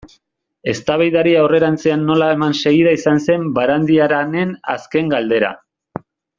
[0.71, 5.57] Eztabaidari aurrerantzean nola eman segida izan zen Barandiaranen azken galdera.